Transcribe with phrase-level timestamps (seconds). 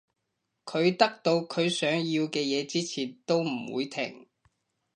[0.65, 4.25] 佢得到佢想要嘅嘢之前都唔會停